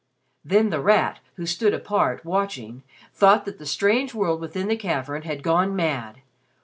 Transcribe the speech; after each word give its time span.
Then 0.43 0.71
The 0.71 0.81
Rat, 0.81 1.19
who 1.35 1.45
stood 1.45 1.75
apart, 1.75 2.25
watching, 2.25 2.81
thought 3.13 3.45
that 3.45 3.59
the 3.59 3.67
strange 3.67 4.15
world 4.15 4.41
within 4.41 4.67
the 4.67 4.75
cavern 4.75 5.21
had 5.21 5.43
gone 5.43 5.75
mad! 5.75 6.23